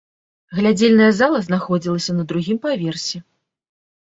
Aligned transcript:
Глядзельная 0.59 1.09
зала 1.19 1.41
знаходзілася 1.49 2.11
на 2.17 2.23
другім 2.33 2.57
паверсе. 2.65 3.17